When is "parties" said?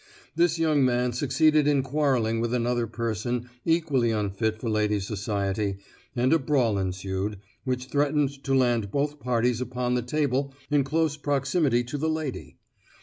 9.19-9.61